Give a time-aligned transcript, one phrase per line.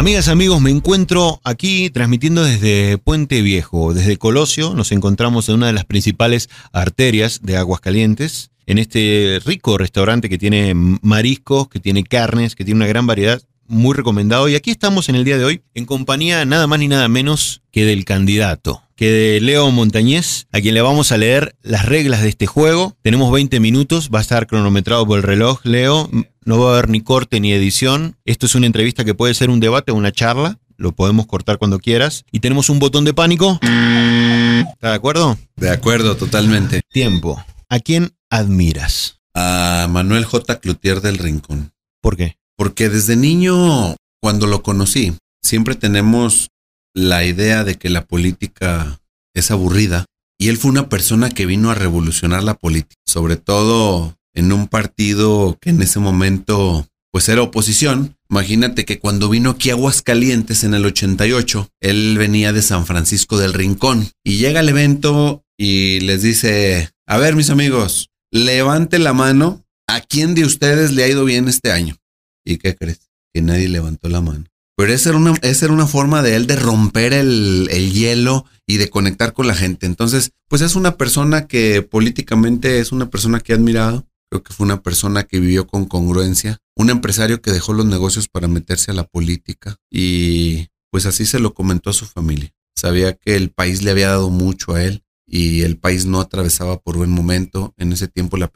[0.00, 4.72] Amigas, amigos, me encuentro aquí transmitiendo desde Puente Viejo, desde Colosio.
[4.72, 10.38] Nos encontramos en una de las principales arterias de Aguascalientes, en este rico restaurante que
[10.38, 14.48] tiene mariscos, que tiene carnes, que tiene una gran variedad, muy recomendado.
[14.48, 17.60] Y aquí estamos en el día de hoy en compañía nada más ni nada menos
[17.70, 22.22] que del candidato, que de Leo Montañez, a quien le vamos a leer las reglas
[22.22, 22.96] de este juego.
[23.02, 25.60] Tenemos 20 minutos, va a estar cronometrado por el reloj.
[25.64, 26.08] Leo,
[26.44, 28.16] no va a haber ni corte ni edición.
[28.24, 30.58] Esto es una entrevista que puede ser un debate o una charla.
[30.76, 32.24] Lo podemos cortar cuando quieras.
[32.32, 33.58] Y tenemos un botón de pánico.
[33.62, 35.38] ¿Está de acuerdo?
[35.56, 36.80] De acuerdo, totalmente.
[36.88, 37.44] Tiempo.
[37.68, 39.20] ¿A quién admiras?
[39.34, 40.58] A Manuel J.
[40.60, 41.72] Cloutier del Rincón.
[42.00, 42.38] ¿Por qué?
[42.56, 46.48] Porque desde niño, cuando lo conocí, siempre tenemos
[46.94, 49.00] la idea de que la política
[49.34, 50.06] es aburrida.
[50.38, 54.66] Y él fue una persona que vino a revolucionar la política, sobre todo en un
[54.66, 58.16] partido que en ese momento pues era oposición.
[58.28, 63.38] Imagínate que cuando vino aquí a Aguascalientes en el 88, él venía de San Francisco
[63.38, 69.12] del Rincón y llega al evento y les dice, a ver mis amigos, levante la
[69.12, 71.96] mano, ¿a quién de ustedes le ha ido bien este año?
[72.44, 73.10] ¿Y qué crees?
[73.34, 74.44] Que nadie levantó la mano.
[74.76, 78.46] Pero esa era una, esa era una forma de él de romper el, el hielo
[78.66, 79.84] y de conectar con la gente.
[79.84, 84.52] Entonces, pues es una persona que políticamente es una persona que he admirado Creo que
[84.52, 88.92] fue una persona que vivió con congruencia, un empresario que dejó los negocios para meterse
[88.92, 92.52] a la política y pues así se lo comentó a su familia.
[92.76, 96.80] Sabía que el país le había dado mucho a él y el país no atravesaba
[96.80, 97.74] por buen momento.
[97.76, 98.48] En ese tiempo la,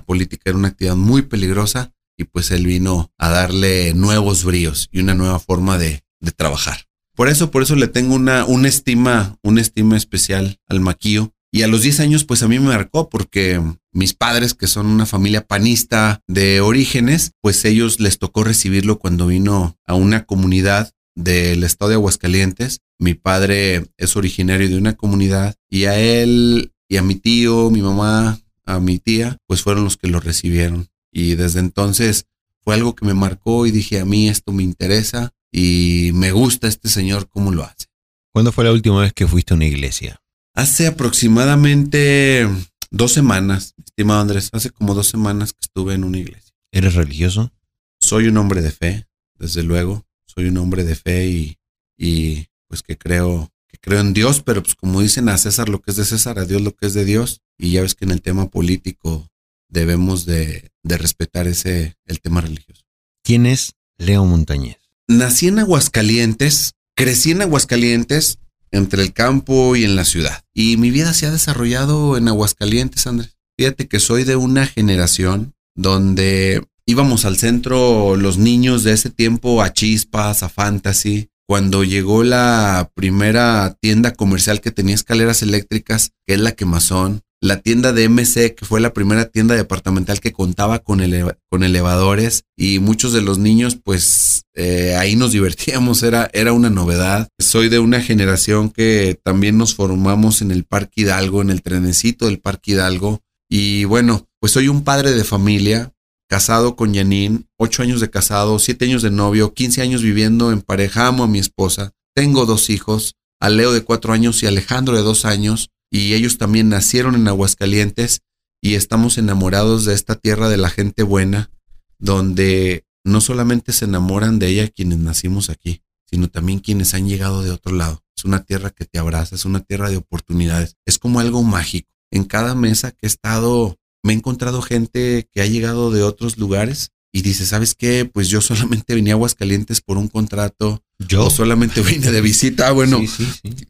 [0.00, 5.00] política era una actividad muy peligrosa y pues él vino a darle nuevos bríos y
[5.00, 6.02] una nueva forma de,
[6.36, 6.86] trabajar.
[7.16, 11.68] Por eso, por eso le tengo una, estima, una estima especial al maquillo y a
[11.68, 13.60] los 10 años, pues a mí me marcó porque
[13.92, 19.26] mis padres, que son una familia panista de orígenes, pues ellos les tocó recibirlo cuando
[19.26, 22.80] vino a una comunidad del estado de Aguascalientes.
[22.98, 27.82] Mi padre es originario de una comunidad y a él y a mi tío, mi
[27.82, 30.88] mamá, a mi tía, pues fueron los que lo recibieron.
[31.12, 32.26] Y desde entonces
[32.62, 36.68] fue algo que me marcó y dije, a mí esto me interesa y me gusta
[36.68, 37.86] este señor cómo lo hace.
[38.32, 40.20] ¿Cuándo fue la última vez que fuiste a una iglesia?
[40.60, 42.46] Hace aproximadamente
[42.90, 46.54] dos semanas, estimado Andrés, hace como dos semanas que estuve en una iglesia.
[46.70, 47.50] ¿Eres religioso?
[47.98, 49.06] Soy un hombre de fe,
[49.38, 50.04] desde luego.
[50.26, 51.56] Soy un hombre de fe y,
[51.96, 55.80] y pues que creo, que creo en Dios, pero pues como dicen a César lo
[55.80, 57.40] que es de César, a Dios lo que es de Dios.
[57.56, 59.30] Y ya ves que en el tema político
[59.70, 62.82] debemos de, de respetar ese, el tema religioso.
[63.24, 64.76] ¿Quién es Leo Montañez?
[65.08, 68.40] Nací en Aguascalientes, crecí en Aguascalientes,
[68.72, 70.42] entre el campo y en la ciudad.
[70.54, 73.36] Y mi vida se ha desarrollado en Aguascalientes, Andrés.
[73.58, 79.62] Fíjate que soy de una generación donde íbamos al centro los niños de ese tiempo
[79.62, 81.28] a chispas, a fantasy.
[81.46, 87.60] Cuando llegó la primera tienda comercial que tenía escaleras eléctricas, que es la quemazón, la
[87.60, 91.00] tienda de MC, que fue la primera tienda departamental que contaba con,
[91.48, 96.68] con elevadores y muchos de los niños, pues eh, ahí nos divertíamos, era, era una
[96.68, 97.28] novedad.
[97.38, 102.26] Soy de una generación que también nos formamos en el Parque Hidalgo, en el trenecito
[102.26, 103.20] del Parque Hidalgo.
[103.48, 105.92] Y bueno, pues soy un padre de familia,
[106.28, 110.60] casado con Janine, ocho años de casado, siete años de novio, quince años viviendo en
[110.60, 114.94] pareja, amo a mi esposa, tengo dos hijos, a Leo de cuatro años y Alejandro
[114.94, 118.22] de dos años y ellos también nacieron en Aguascalientes
[118.62, 121.50] y estamos enamorados de esta tierra de la gente buena,
[121.98, 127.42] donde no solamente se enamoran de ella quienes nacimos aquí, sino también quienes han llegado
[127.42, 128.04] de otro lado.
[128.16, 131.90] Es una tierra que te abraza, es una tierra de oportunidades, es como algo mágico.
[132.10, 136.36] En cada mesa que he estado, me he encontrado gente que ha llegado de otros
[136.36, 138.04] lugares y dice, ¿sabes qué?
[138.04, 140.82] Pues yo solamente venía a Aguascalientes por un contrato.
[140.98, 142.68] Yo solamente vine de visita.
[142.68, 143.00] Ah, bueno,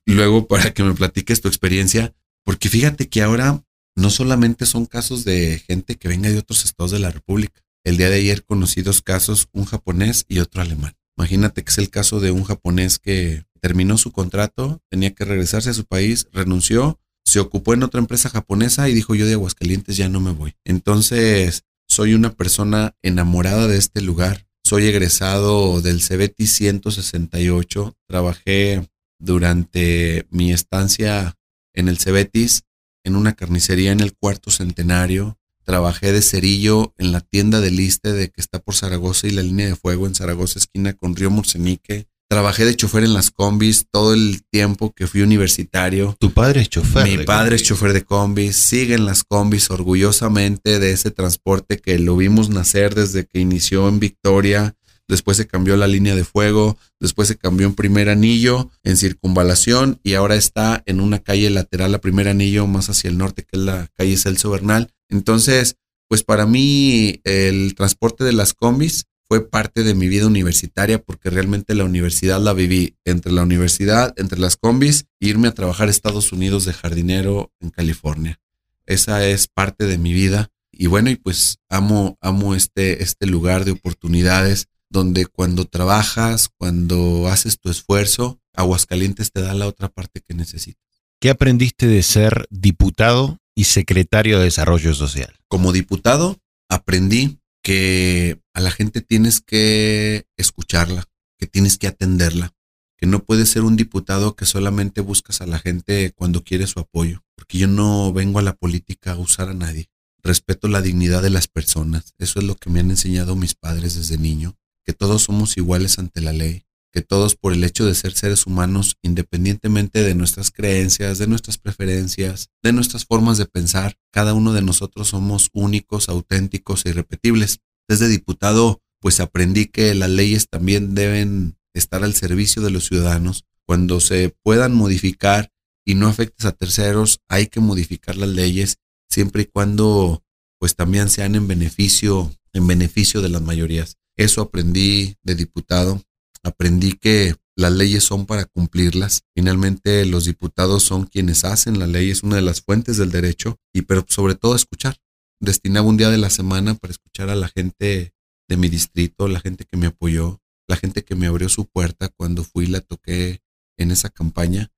[0.06, 2.14] luego para que me platiques tu experiencia,
[2.44, 3.62] porque fíjate que ahora
[3.96, 7.62] no solamente son casos de gente que venga de otros estados de la República.
[7.84, 10.94] El día de ayer conocí dos casos, un japonés y otro alemán.
[11.16, 15.70] Imagínate que es el caso de un japonés que terminó su contrato, tenía que regresarse
[15.70, 19.96] a su país, renunció, se ocupó en otra empresa japonesa y dijo yo de Aguascalientes
[19.96, 20.54] ya no me voy.
[20.64, 24.46] Entonces, soy una persona enamorada de este lugar.
[24.62, 27.96] Soy egresado del CBT 168.
[28.06, 28.88] Trabajé
[29.18, 31.34] durante mi estancia
[31.74, 32.62] en el Cebetis
[33.02, 35.36] en una carnicería en el cuarto centenario.
[35.64, 39.42] Trabajé de cerillo en la tienda de Liste de que está por Zaragoza y la
[39.42, 42.06] línea de fuego en Zaragoza, esquina con Río Murcenique.
[42.30, 46.14] Trabajé de chofer en las combis todo el tiempo que fui universitario.
[46.20, 47.02] ¿Tu padre es chofer?
[47.02, 48.54] Mi padre es chofer de combis.
[48.54, 53.88] Sigue en las combis orgullosamente de ese transporte que lo vimos nacer desde que inició
[53.88, 54.76] en Victoria,
[55.08, 59.98] después se cambió la línea de fuego, después se cambió en primer anillo, en circunvalación
[60.04, 63.58] y ahora está en una calle lateral a primer anillo más hacia el norte que
[63.58, 64.92] es la calle Celso Bernal.
[65.08, 71.00] Entonces, pues para mí el transporte de las combis fue parte de mi vida universitaria
[71.00, 75.54] porque realmente la universidad la viví entre la universidad, entre las combis, e irme a
[75.54, 78.40] trabajar a Estados Unidos de jardinero en California.
[78.86, 80.48] Esa es parte de mi vida.
[80.72, 87.28] Y bueno, y pues amo, amo este, este lugar de oportunidades donde cuando trabajas, cuando
[87.28, 90.82] haces tu esfuerzo, Aguascalientes te da la otra parte que necesitas.
[91.20, 95.32] ¿Qué aprendiste de ser diputado y secretario de Desarrollo Social?
[95.46, 96.36] Como diputado,
[96.68, 101.04] aprendí que a la gente tienes que escucharla,
[101.38, 102.52] que tienes que atenderla,
[102.96, 106.80] que no puedes ser un diputado que solamente buscas a la gente cuando quiere su
[106.80, 109.88] apoyo, porque yo no vengo a la política a usar a nadie.
[110.22, 113.94] Respeto la dignidad de las personas, eso es lo que me han enseñado mis padres
[113.94, 117.94] desde niño, que todos somos iguales ante la ley, que todos por el hecho de
[117.94, 123.96] ser seres humanos, independientemente de nuestras creencias, de nuestras preferencias, de nuestras formas de pensar,
[124.12, 127.58] cada uno de nosotros somos únicos, auténticos e irrepetibles.
[127.88, 133.44] Desde diputado, pues aprendí que las leyes también deben estar al servicio de los ciudadanos.
[133.66, 135.50] Cuando se puedan modificar
[135.84, 138.78] y no afectes a terceros, hay que modificar las leyes
[139.08, 140.22] siempre y cuando
[140.58, 143.96] pues también sean en beneficio en beneficio de las mayorías.
[144.16, 146.02] Eso aprendí de diputado
[146.44, 149.22] aprendí que las leyes son para cumplirlas.
[149.34, 153.58] Finalmente los diputados son quienes hacen la ley, es una de las fuentes del derecho,
[153.74, 154.96] y pero sobre todo escuchar.
[155.40, 158.12] Destinaba un día de la semana para escuchar a la gente
[158.48, 162.08] de mi distrito, la gente que me apoyó, la gente que me abrió su puerta
[162.08, 163.40] cuando fui la toqué
[163.78, 164.70] en esa campaña.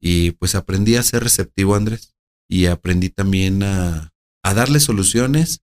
[0.00, 2.14] Y pues aprendí a ser receptivo, Andrés,
[2.48, 4.12] y aprendí también a,
[4.42, 5.62] a darle soluciones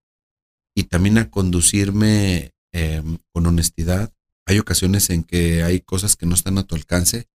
[0.75, 4.13] y también a conducirme em, con honestidad,
[4.45, 7.27] hay ocasiones en que hay cosas que no están a tu alcance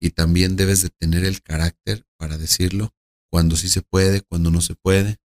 [0.00, 2.94] y también debes de tener el carácter para decirlo,
[3.30, 5.16] cuando sí se puede, cuando no se puede,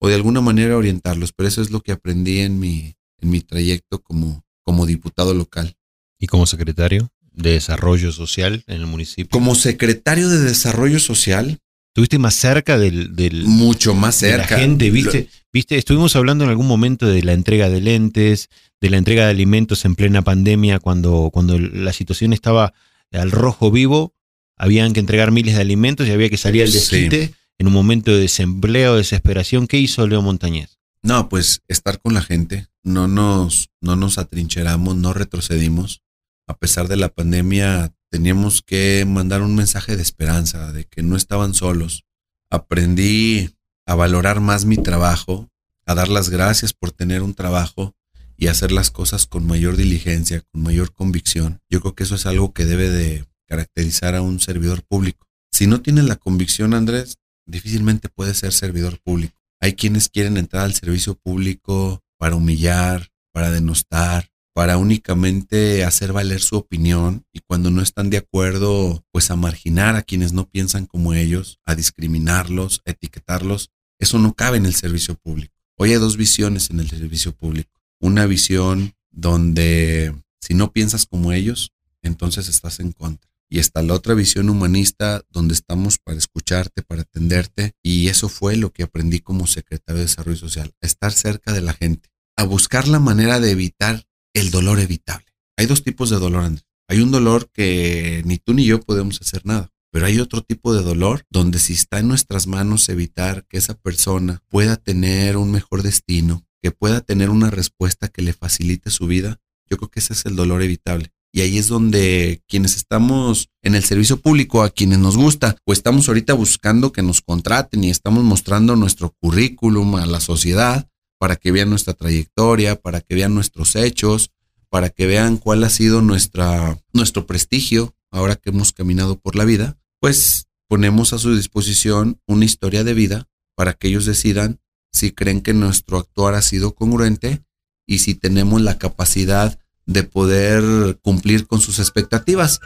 [0.00, 1.32] o de alguna manera orientarlos.
[1.32, 5.76] Pero eso es lo que aprendí en mi, en mi trayecto como, como diputado local.
[6.18, 9.30] ¿Y como secretario de Desarrollo Social en el municipio?
[9.30, 11.60] Como secretario de Desarrollo Social,
[11.96, 14.36] Estuviste más cerca del, del mucho más cerca.
[14.36, 15.30] De la gente, ¿viste?
[15.50, 15.78] ¿viste?
[15.78, 18.50] Estuvimos hablando en algún momento de la entrega de lentes,
[18.82, 22.74] de la entrega de alimentos en plena pandemia, cuando, cuando la situación estaba
[23.12, 24.12] al rojo vivo,
[24.58, 28.10] habían que entregar miles de alimentos y había que salir al desquite en un momento
[28.10, 29.66] de desempleo, desesperación.
[29.66, 30.76] ¿Qué hizo Leo Montañez?
[31.02, 36.02] No, pues estar con la gente, no nos, no nos atrincheramos, no retrocedimos.
[36.46, 41.16] A pesar de la pandemia, teníamos que mandar un mensaje de esperanza, de que no
[41.16, 42.04] estaban solos.
[42.50, 43.56] Aprendí
[43.86, 45.48] a valorar más mi trabajo,
[45.84, 47.94] a dar las gracias por tener un trabajo
[48.36, 51.60] y hacer las cosas con mayor diligencia, con mayor convicción.
[51.70, 55.26] Yo creo que eso es algo que debe de caracterizar a un servidor público.
[55.50, 59.40] Si no tienes la convicción, Andrés, difícilmente puedes ser servidor público.
[59.60, 66.40] Hay quienes quieren entrar al servicio público para humillar, para denostar, para únicamente hacer valer
[66.40, 70.86] su opinión y cuando no están de acuerdo, pues a marginar a quienes no piensan
[70.86, 73.68] como ellos, a discriminarlos, a etiquetarlos.
[73.98, 75.52] Eso no cabe en el servicio público.
[75.76, 77.82] Hoy hay dos visiones en el servicio público.
[78.00, 83.30] Una visión donde si no piensas como ellos, entonces estás en contra.
[83.50, 87.74] Y está la otra visión humanista donde estamos para escucharte, para atenderte.
[87.82, 91.74] Y eso fue lo que aprendí como secretario de Desarrollo Social, estar cerca de la
[91.74, 95.26] gente, a buscar la manera de evitar el dolor evitable.
[95.56, 96.66] Hay dos tipos de dolor, Andrés.
[96.88, 100.74] Hay un dolor que ni tú ni yo podemos hacer nada, pero hay otro tipo
[100.74, 105.50] de dolor donde si está en nuestras manos evitar que esa persona pueda tener un
[105.50, 109.40] mejor destino, que pueda tener una respuesta que le facilite su vida,
[109.70, 111.12] yo creo que ese es el dolor evitable.
[111.32, 115.72] Y ahí es donde quienes estamos en el servicio público, a quienes nos gusta, o
[115.72, 121.36] estamos ahorita buscando que nos contraten y estamos mostrando nuestro currículum a la sociedad, para
[121.36, 124.30] que vean nuestra trayectoria, para que vean nuestros hechos,
[124.68, 129.44] para que vean cuál ha sido nuestra, nuestro prestigio ahora que hemos caminado por la
[129.44, 134.60] vida, pues ponemos a su disposición una historia de vida para que ellos decidan
[134.92, 137.44] si creen que nuestro actuar ha sido congruente
[137.86, 142.60] y si tenemos la capacidad de poder cumplir con sus expectativas.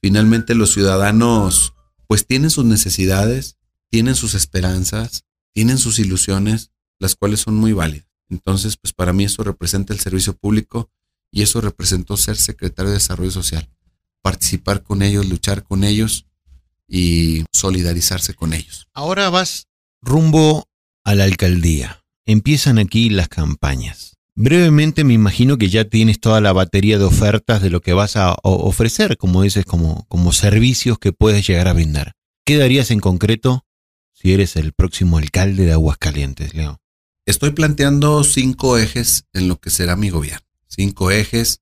[0.00, 1.74] Finalmente los ciudadanos
[2.06, 3.56] pues tienen sus necesidades,
[3.90, 8.06] tienen sus esperanzas, tienen sus ilusiones las cuales son muy válidas.
[8.28, 10.90] Entonces, pues para mí eso representa el servicio público
[11.30, 13.68] y eso representó ser secretario de Desarrollo Social,
[14.22, 16.26] participar con ellos, luchar con ellos
[16.88, 18.88] y solidarizarse con ellos.
[18.94, 19.66] Ahora vas
[20.02, 20.68] rumbo
[21.04, 22.02] a la alcaldía.
[22.26, 24.14] Empiezan aquí las campañas.
[24.34, 28.16] Brevemente me imagino que ya tienes toda la batería de ofertas de lo que vas
[28.16, 32.12] a ofrecer, como dices, como, como servicios que puedes llegar a brindar.
[32.44, 33.64] ¿Qué darías en concreto
[34.12, 36.78] si eres el próximo alcalde de Aguascalientes, Leo?
[37.26, 40.46] Estoy planteando cinco ejes en lo que será mi gobierno.
[40.68, 41.60] Cinco ejes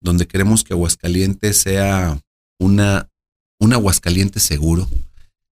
[0.00, 2.18] donde queremos que Aguascalientes sea
[2.58, 3.10] una,
[3.60, 4.88] un Aguascalientes seguro.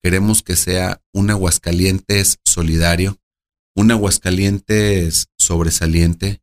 [0.01, 3.19] Queremos que sea un Aguascalientes solidario,
[3.75, 6.41] un Aguascalientes sobresaliente,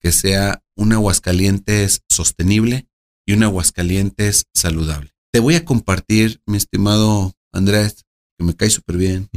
[0.00, 2.88] que sea un Aguascalientes sostenible
[3.26, 5.12] y un Aguascalientes saludable.
[5.30, 8.05] Te voy a compartir, mi estimado Andrés,
[8.36, 9.28] que me cae súper bien.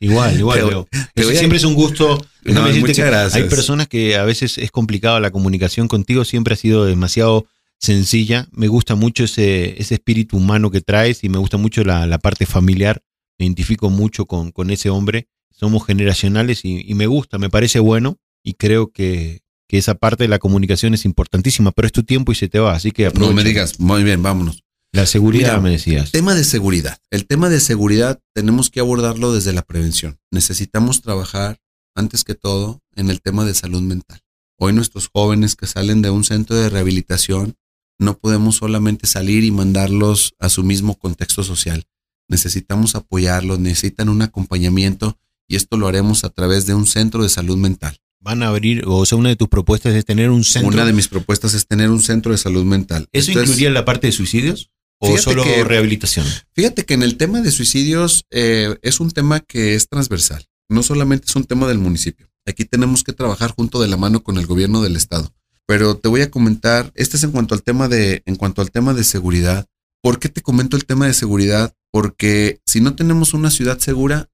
[0.00, 0.86] igual, igual.
[1.14, 2.24] siempre es un gusto.
[2.44, 3.34] muchas gracias.
[3.34, 7.46] Hay personas que a veces es complicado la comunicación contigo, siempre ha sido demasiado
[7.78, 8.48] sencilla.
[8.52, 12.46] Me gusta mucho ese, ese espíritu humano que traes y me gusta mucho la, parte
[12.46, 13.02] familiar.
[13.38, 15.28] Me identifico mucho con, con ese hombre.
[15.50, 20.24] Somos generacionales y, y, me gusta, me parece bueno y creo que, que esa parte
[20.24, 23.06] de la comunicación es importantísima, pero es tu tiempo y se te va, así que
[23.06, 23.30] aprovecha.
[23.30, 24.64] No me digas, muy bien, vámonos.
[24.92, 26.06] La seguridad, me decías.
[26.06, 26.98] El tema de seguridad.
[27.10, 30.18] El tema de seguridad tenemos que abordarlo desde la prevención.
[30.32, 31.60] Necesitamos trabajar,
[31.94, 34.20] antes que todo, en el tema de salud mental.
[34.58, 37.56] Hoy nuestros jóvenes que salen de un centro de rehabilitación,
[37.98, 41.84] no podemos solamente salir y mandarlos a su mismo contexto social.
[42.28, 47.28] Necesitamos apoyarlos, necesitan un acompañamiento y esto lo haremos a través de un centro de
[47.28, 50.68] salud mental van a abrir, o sea, una de tus propuestas es tener un centro.
[50.68, 53.08] Una de mis propuestas es tener un centro de salud mental.
[53.12, 54.70] ¿Eso incluiría la parte de suicidios?
[55.00, 56.26] ¿O solo rehabilitación?
[56.54, 60.46] Fíjate que en el tema de suicidios eh, es un tema que es transversal.
[60.68, 62.30] No solamente es un tema del municipio.
[62.46, 65.32] Aquí tenemos que trabajar junto de la mano con el gobierno del estado.
[65.66, 68.70] Pero te voy a comentar, este es en cuanto al tema de, en cuanto al
[68.70, 69.66] tema de seguridad.
[70.02, 71.74] ¿Por qué te comento el tema de seguridad?
[71.92, 74.28] Porque si no tenemos una ciudad segura,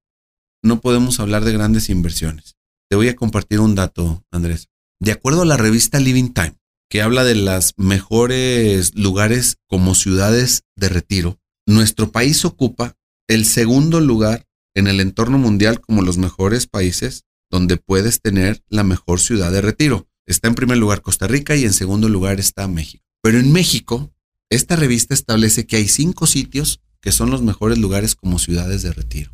[0.62, 2.56] no podemos hablar de grandes inversiones.
[2.88, 4.68] Te voy a compartir un dato, Andrés.
[5.00, 6.56] De acuerdo a la revista Living Time,
[6.88, 12.96] que habla de los mejores lugares como ciudades de retiro, nuestro país ocupa
[13.28, 18.84] el segundo lugar en el entorno mundial como los mejores países donde puedes tener la
[18.84, 20.08] mejor ciudad de retiro.
[20.26, 23.04] Está en primer lugar Costa Rica y en segundo lugar está México.
[23.22, 24.12] Pero en México,
[24.50, 28.92] esta revista establece que hay cinco sitios que son los mejores lugares como ciudades de
[28.92, 29.30] retiro.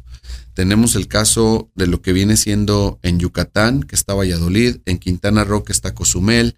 [0.54, 5.44] Tenemos el caso de lo que viene siendo en Yucatán, que está Valladolid, en Quintana
[5.44, 6.56] Roo, que está Cozumel,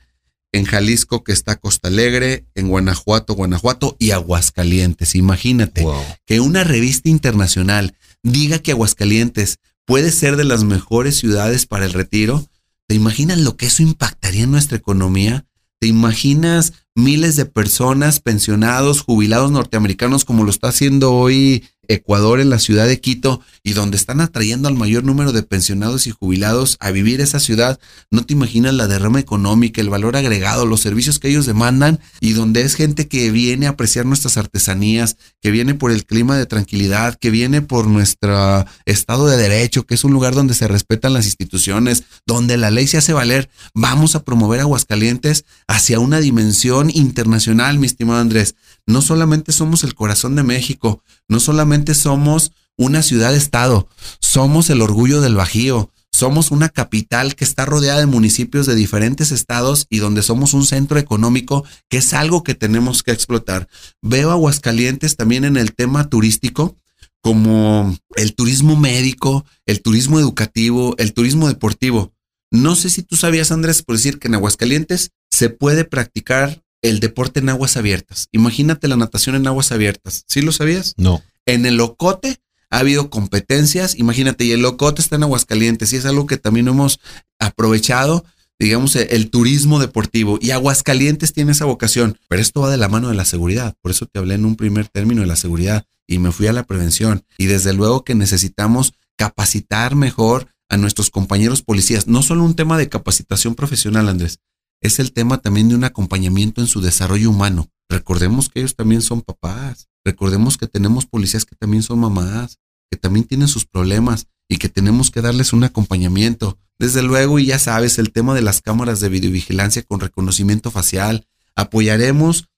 [0.55, 5.17] en Jalisco, que está Costa Alegre, en Guanajuato, Guanajuato y Aguascalientes.
[5.17, 5.85] Imagínate
[6.27, 11.93] que una revista internacional diga que Aguascalientes puede ser de las mejores ciudades para el
[11.93, 12.49] retiro.
[12.87, 15.45] ¿Te imaginas lo que eso impactaría en nuestra economía?
[15.81, 22.51] ¿Te imaginas miles de personas, pensionados, jubilados norteamericanos, como lo está haciendo hoy Ecuador en
[22.51, 26.77] la ciudad de Quito y donde están atrayendo al mayor número de pensionados y jubilados
[26.81, 27.79] a vivir esa ciudad,
[28.11, 32.33] no te imaginas la derrama económica, el valor agregado, los servicios que ellos demandan y
[32.33, 36.47] donde es gente que viene a apreciar nuestras artesanías, que viene por el clima de
[36.47, 41.13] tranquilidad, que viene por nuestro estado de derecho, que es un lugar donde se respetan
[41.13, 43.51] las instituciones, donde la ley se hace valer.
[43.75, 48.55] Vamos a promover Aguascalientes hacia una dimensión internacional, mi estimado Andrés.
[48.87, 53.89] No solamente somos el corazón de México, no solamente somos una ciudad-estado,
[54.21, 59.33] somos el orgullo del Bajío, somos una capital que está rodeada de municipios de diferentes
[59.33, 63.69] estados y donde somos un centro económico que es algo que tenemos que explotar.
[64.01, 66.77] Veo Aguascalientes también en el tema turístico
[67.21, 72.13] como el turismo médico, el turismo educativo, el turismo deportivo.
[72.53, 77.01] No sé si tú sabías, Andrés, por decir que en Aguascalientes se puede practicar el
[77.01, 78.29] deporte en aguas abiertas.
[78.31, 80.25] Imagínate la natación en aguas abiertas.
[80.29, 80.95] ¿Sí lo sabías?
[80.97, 81.23] No.
[81.47, 83.97] En el Ocote ha habido competencias.
[83.97, 87.01] Imagínate, y el Ocote está en Aguascalientes y es algo que también hemos
[87.39, 88.25] aprovechado,
[88.59, 90.39] digamos, el turismo deportivo.
[90.41, 92.19] Y Aguascalientes tiene esa vocación.
[92.29, 93.75] Pero esto va de la mano de la seguridad.
[93.81, 96.53] Por eso te hablé en un primer término de la seguridad y me fui a
[96.53, 97.25] la prevención.
[97.39, 102.07] Y desde luego que necesitamos capacitar mejor a nuestros compañeros policías.
[102.09, 104.41] No solo un tema de capacitación profesional, Andrés,
[104.81, 107.69] es el tema también de un acompañamiento en su desarrollo humano.
[107.89, 109.89] Recordemos que ellos también son papás.
[110.05, 112.59] Recordemos que tenemos policías que también son mamás,
[112.91, 116.59] que también tienen sus problemas y que tenemos que darles un acompañamiento.
[116.79, 121.27] Desde luego, y ya sabes, el tema de las cámaras de videovigilancia con reconocimiento facial.
[121.57, 122.49] Apoyaremos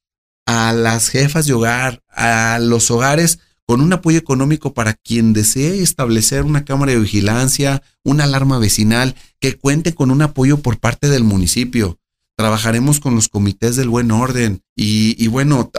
[0.46, 5.82] a las jefas de hogar, a los hogares con un apoyo económico para quien desee
[5.82, 11.08] establecer una cámara de vigilancia, una alarma vecinal, que cuente con un apoyo por parte
[11.08, 11.98] del municipio
[12.36, 15.70] trabajaremos con los comités del buen orden y, bueno,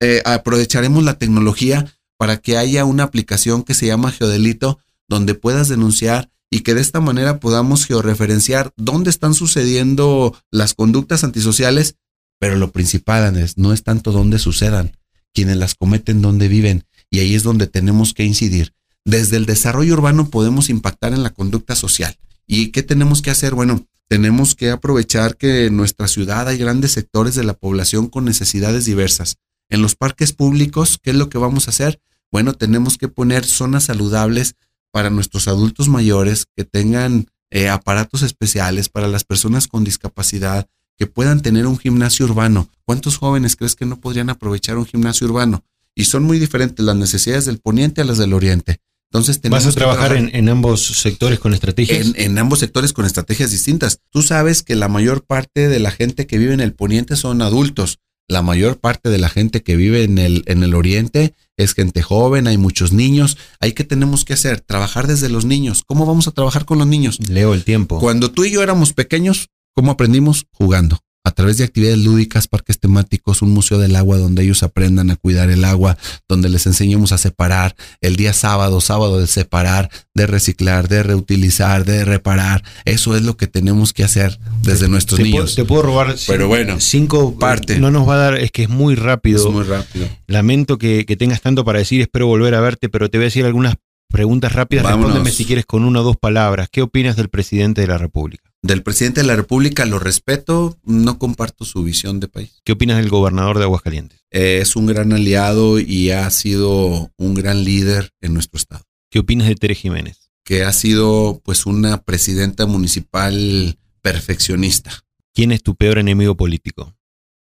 [0.00, 1.86] eh, aprovecharemos la tecnología
[2.18, 6.82] para que haya una aplicación que se llama Geodelito donde puedas denunciar y que de
[6.82, 11.96] esta manera podamos georreferenciar dónde están sucediendo las conductas antisociales,
[12.38, 14.96] pero lo principal, Andrés, no es tanto dónde sucedan,
[15.32, 18.72] quienes las cometen, dónde viven, y ahí es donde tenemos que incidir.
[19.04, 22.16] Desde el desarrollo urbano podemos impactar en la conducta social.
[22.46, 23.54] ¿Y qué tenemos que hacer?
[23.54, 28.24] Bueno, tenemos que aprovechar que en nuestra ciudad hay grandes sectores de la población con
[28.24, 29.36] necesidades diversas.
[29.70, 32.00] En los parques públicos, ¿qué es lo que vamos a hacer?
[32.30, 34.54] Bueno, tenemos que poner zonas saludables
[34.90, 41.06] para nuestros adultos mayores que tengan eh, aparatos especiales para las personas con discapacidad, que
[41.06, 42.68] puedan tener un gimnasio urbano.
[42.84, 45.64] ¿Cuántos jóvenes crees que no podrían aprovechar un gimnasio urbano?
[45.94, 48.80] Y son muy diferentes las necesidades del poniente a las del oriente.
[49.14, 52.08] Entonces tenemos ¿Vas a trabajar, en, ambos sectores con estrategias?
[52.08, 54.00] En, en, ambos sectores con estrategias distintas.
[54.10, 57.40] Tú sabes que la mayor parte de la gente que vive en el poniente son
[57.40, 61.74] adultos la mayor parte de la gente que vive en el, en el oriente es
[61.74, 63.36] gente joven, hay muchos niños.
[63.60, 65.82] Hay que tenemos que hacer, trabajar desde los niños.
[65.86, 67.18] ¿Cómo vamos a trabajar con los niños?
[67.28, 68.00] Leo el tiempo.
[68.00, 70.46] Cuando tú y yo éramos pequeños, ¿cómo aprendimos?
[70.52, 75.10] Jugando a través de actividades lúdicas, parques temáticos, un museo del agua donde ellos aprendan
[75.10, 75.96] a cuidar el agua,
[76.28, 81.86] donde les enseñemos a separar el día sábado, sábado de separar, de reciclar, de reutilizar,
[81.86, 82.62] de reparar.
[82.84, 85.54] Eso es lo que tenemos que hacer desde nuestros niños.
[85.54, 87.80] te puedo robar Pero bueno, cinco partes.
[87.80, 89.38] No nos va a dar, es que es muy rápido.
[89.38, 90.06] Es muy rápido.
[90.26, 93.28] Lamento que, que tengas tanto para decir, espero volver a verte, pero te voy a
[93.28, 93.76] decir algunas
[94.14, 94.86] preguntas rápidas.
[94.86, 96.68] Respóndeme si quieres con una o dos palabras.
[96.70, 98.53] ¿Qué opinas del presidente de la República?
[98.64, 102.62] Del presidente de la República lo respeto, no comparto su visión de país.
[102.64, 104.24] ¿Qué opinas del gobernador de Aguascalientes?
[104.30, 108.82] Eh, es un gran aliado y ha sido un gran líder en nuestro estado.
[109.10, 110.30] ¿Qué opinas de Tere Jiménez?
[110.44, 115.04] Que ha sido pues una presidenta municipal perfeccionista.
[115.34, 116.94] ¿Quién es tu peor enemigo político?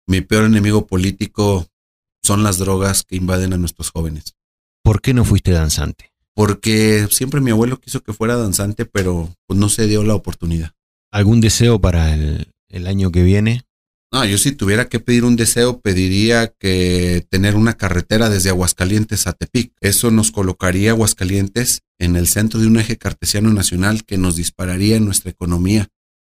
[0.06, 1.66] Mi peor enemigo político
[2.22, 4.36] son las drogas que invaden a nuestros jóvenes.
[4.82, 6.12] ¿Por qué no fuiste danzante?
[6.34, 10.75] Porque siempre mi abuelo quiso que fuera danzante, pero pues no se dio la oportunidad.
[11.16, 13.62] ¿Algún deseo para el, año que viene?
[14.12, 19.26] No, yo si tuviera que pedir un deseo, pediría que tener una carretera desde Aguascalientes
[19.26, 19.72] a Tepic.
[19.80, 24.96] Eso nos colocaría Aguascalientes en el centro de un eje cartesiano nacional que nos dispararía
[24.96, 25.88] en nuestra economía.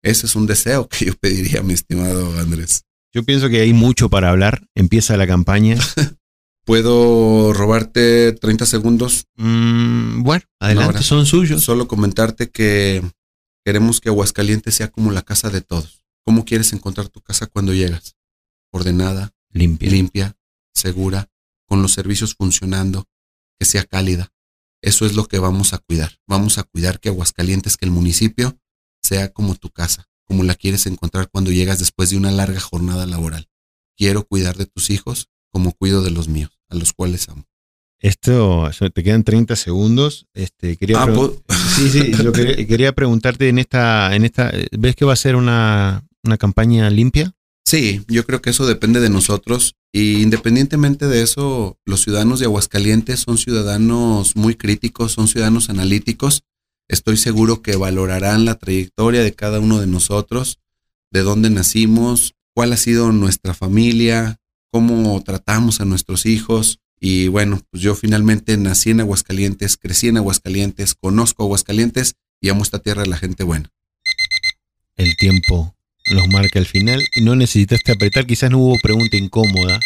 [0.04, 2.84] Ese es un deseo que yo pediría, mi estimado Andrés.
[3.12, 4.62] Yo pienso que hay mucho para hablar.
[4.76, 5.76] Empieza la campaña.
[6.64, 9.24] ¿Puedo robarte 30 segundos?
[9.34, 11.64] Mm, bueno, adelante, son suyos.
[11.64, 13.02] Solo comentarte que
[13.68, 16.02] Queremos que Aguascalientes sea como la casa de todos.
[16.24, 18.16] ¿Cómo quieres encontrar tu casa cuando llegas?
[18.72, 20.38] Ordenada, limpia, limpia
[20.72, 21.30] segura,
[21.66, 23.04] con los servicios funcionando,
[23.58, 24.32] que sea cálida.
[24.80, 26.18] Eso es lo que vamos a cuidar.
[26.26, 28.58] Vamos a cuidar que Aguascalientes, que el municipio,
[29.02, 33.04] sea como tu casa, como la quieres encontrar cuando llegas después de una larga jornada
[33.04, 33.50] laboral.
[33.98, 37.44] Quiero cuidar de tus hijos como cuido de los míos, a los cuales amo.
[38.00, 40.26] Esto, te quedan 30 segundos.
[40.34, 41.30] Este, quería ah,
[41.76, 46.06] sí, sí, yo quería, preguntarte en esta, en esta, ¿ves que va a ser una,
[46.22, 47.34] una campaña limpia?
[47.64, 49.74] Sí, yo creo que eso depende de nosotros.
[49.92, 56.44] Y independientemente de eso, los ciudadanos de Aguascalientes son ciudadanos muy críticos, son ciudadanos analíticos.
[56.88, 60.60] Estoy seguro que valorarán la trayectoria de cada uno de nosotros,
[61.10, 64.38] de dónde nacimos, cuál ha sido nuestra familia,
[64.70, 70.16] cómo tratamos a nuestros hijos, y bueno, pues yo finalmente nací en Aguascalientes, crecí en
[70.16, 73.70] Aguascalientes, conozco Aguascalientes y amo esta tierra de la gente buena.
[74.96, 75.76] El tiempo
[76.10, 79.78] nos marca el final y no necesitaste apretar, quizás no hubo pregunta incómoda.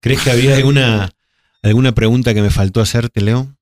[0.00, 1.10] ¿Crees que había alguna,
[1.62, 3.56] alguna pregunta que me faltó hacerte, Leo?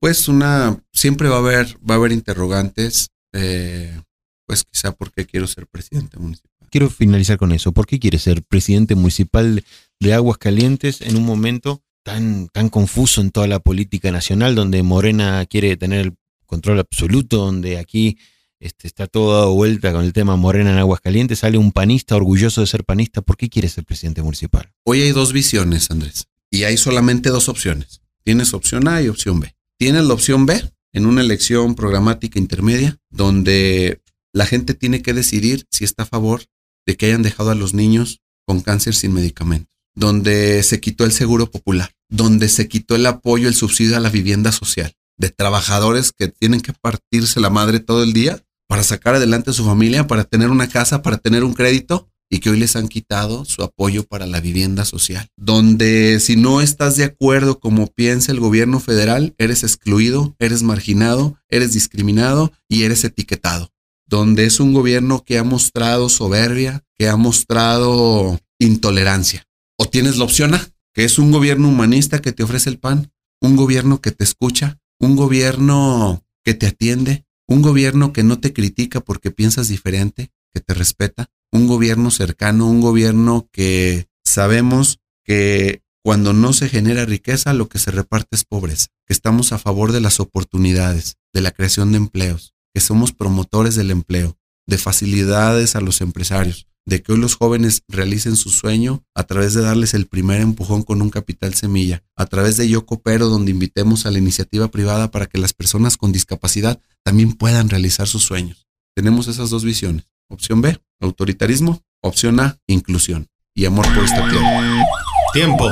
[0.00, 3.98] Pues una, siempre va a haber, va a haber interrogantes, eh,
[4.44, 6.50] pues quizá porque quiero ser presidente municipal.
[6.70, 7.72] Quiero finalizar con eso.
[7.72, 9.64] ¿Por qué quieres ser presidente municipal
[10.00, 15.44] de Aguascalientes en un momento tan, tan confuso en toda la política nacional, donde Morena
[15.44, 16.16] quiere tener el
[16.46, 18.16] control absoluto, donde aquí
[18.60, 22.60] este, está todo dado vuelta con el tema Morena en Aguascalientes, sale un panista orgulloso
[22.60, 23.22] de ser panista.
[23.22, 24.72] ¿Por qué quiere ser presidente municipal?
[24.84, 28.02] Hoy hay dos visiones, Andrés, y hay solamente dos opciones.
[28.22, 29.56] Tienes opción A y opción B.
[29.76, 34.00] Tienes la opción B en una elección programática intermedia, donde
[34.32, 36.44] la gente tiene que decidir si está a favor
[36.86, 41.12] de que hayan dejado a los niños con cáncer sin medicamento, donde se quitó el
[41.12, 46.12] seguro popular, donde se quitó el apoyo, el subsidio a la vivienda social, de trabajadores
[46.12, 50.06] que tienen que partirse la madre todo el día para sacar adelante a su familia,
[50.06, 53.62] para tener una casa, para tener un crédito, y que hoy les han quitado su
[53.62, 58.80] apoyo para la vivienda social, donde si no estás de acuerdo como piensa el gobierno
[58.80, 63.70] federal, eres excluido, eres marginado, eres discriminado y eres etiquetado,
[64.06, 69.46] donde es un gobierno que ha mostrado soberbia, que ha mostrado intolerancia.
[69.78, 73.12] O tienes la opción A, que es un gobierno humanista que te ofrece el pan,
[73.40, 78.52] un gobierno que te escucha, un gobierno que te atiende, Un gobierno que no te
[78.52, 81.30] critica porque piensas diferente, que te respeta.
[81.52, 87.78] Un gobierno cercano, un gobierno que sabemos que cuando no se genera riqueza, lo que
[87.78, 91.98] se reparte es pobreza, que estamos a favor de las oportunidades, de la creación de
[91.98, 94.36] empleos, que somos promotores del empleo,
[94.66, 99.54] de facilidades a los empresarios, de que hoy los jóvenes realicen su sueño a través
[99.54, 103.50] de darles el primer empujón con un capital semilla, a través de Yo Coopero, donde
[103.50, 108.22] invitemos a la iniciativa privada para que las personas con discapacidad también puedan realizar sus
[108.22, 108.66] sueños.
[108.94, 110.04] Tenemos esas dos visiones.
[110.28, 111.82] Opción B, autoritarismo.
[112.02, 114.86] Opción A, inclusión y amor por esta tierra.
[115.32, 115.68] Tiempo.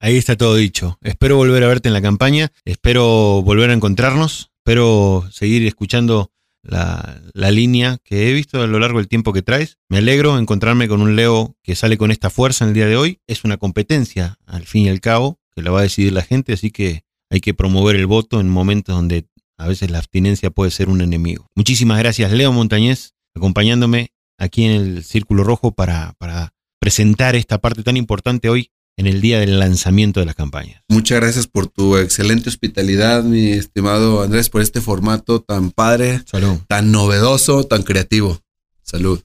[0.00, 0.98] Ahí está todo dicho.
[1.02, 7.20] Espero volver a verte en la campaña, espero volver a encontrarnos, espero seguir escuchando la,
[7.34, 9.78] línea que he visto a lo largo del tiempo que traes.
[9.88, 12.96] Me alegro encontrarme con un Leo que sale con esta fuerza en el día de
[12.96, 13.20] hoy.
[13.26, 16.52] Es una competencia, al fin y al cabo, que la va a decidir la gente,
[16.52, 19.26] así que hay que promover el voto en momentos donde
[19.58, 21.48] a veces la abstinencia puede ser un enemigo.
[21.54, 27.82] Muchísimas gracias, Leo Montañez, acompañándome aquí en el Círculo Rojo para, para presentar esta parte
[27.82, 30.82] tan importante hoy en el día del lanzamiento de las campañas.
[30.88, 36.20] Muchas gracias por tu excelente hospitalidad, mi estimado Andrés, por este formato tan padre,
[36.66, 38.40] tan novedoso, tan creativo.
[38.82, 39.20] Salud.